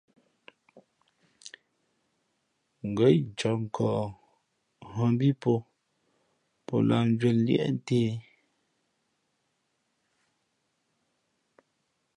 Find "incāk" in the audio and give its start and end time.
3.19-3.57